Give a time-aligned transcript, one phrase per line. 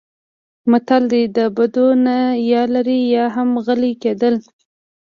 [0.71, 2.17] متل دی: د بدو نه
[2.51, 4.35] یا لرې یا هم غلی کېدل.